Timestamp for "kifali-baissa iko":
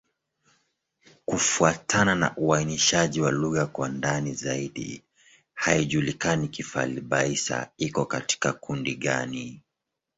6.47-8.05